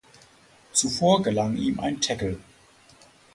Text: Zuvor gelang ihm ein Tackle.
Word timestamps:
Zuvor 0.71 1.21
gelang 1.21 1.57
ihm 1.57 1.79
ein 1.79 2.01
Tackle. 2.01 2.39